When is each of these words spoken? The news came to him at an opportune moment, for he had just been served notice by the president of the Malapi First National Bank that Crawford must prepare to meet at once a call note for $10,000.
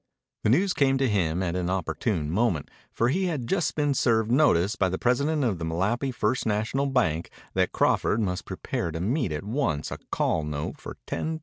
The 0.43 0.49
news 0.49 0.73
came 0.73 0.97
to 0.97 1.07
him 1.07 1.43
at 1.43 1.55
an 1.55 1.69
opportune 1.69 2.31
moment, 2.31 2.71
for 2.91 3.09
he 3.09 3.25
had 3.25 3.45
just 3.45 3.75
been 3.75 3.93
served 3.93 4.31
notice 4.31 4.75
by 4.75 4.89
the 4.89 4.97
president 4.97 5.43
of 5.43 5.59
the 5.59 5.63
Malapi 5.65 6.11
First 6.11 6.47
National 6.47 6.87
Bank 6.87 7.29
that 7.53 7.71
Crawford 7.71 8.19
must 8.19 8.45
prepare 8.45 8.89
to 8.89 8.99
meet 8.99 9.31
at 9.31 9.43
once 9.43 9.91
a 9.91 9.99
call 10.11 10.43
note 10.43 10.81
for 10.81 10.97
$10,000. 11.05 11.39